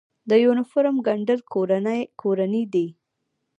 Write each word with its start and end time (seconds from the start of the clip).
د 0.29 0.31
یونیفورم 0.43 0.95
ګنډل 1.07 1.39
کورني 2.23 2.63
دي؟ 2.73 2.87